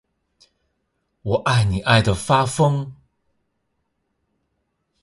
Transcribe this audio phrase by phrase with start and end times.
[1.21, 2.91] 我爱你爱的发疯